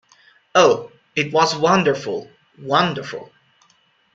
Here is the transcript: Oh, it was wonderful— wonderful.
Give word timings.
Oh, 0.55 0.91
it 1.15 1.31
was 1.31 1.55
wonderful— 1.55 2.27
wonderful. 2.57 3.31